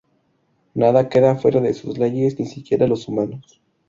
[0.73, 3.61] Nada queda fuera de sus leyes, ni siquiera los humanos.